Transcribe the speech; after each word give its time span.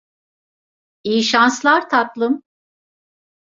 İyi 1.03 1.23
şanslar, 1.23 1.89
tatlım. 1.89 2.43